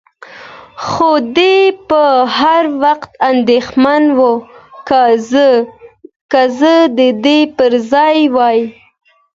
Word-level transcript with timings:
خو 0.87 1.11
دی 1.35 1.57
به 1.87 2.03
هر 2.39 2.63
وخت 2.83 3.11
اندېښمن 3.29 4.03
و، 4.17 4.19
که 6.37 6.41
زه 6.59 6.75
د 6.97 6.99
ده 7.23 7.37
پر 7.57 7.73
ځای 7.91 8.17
وای. 8.35 8.59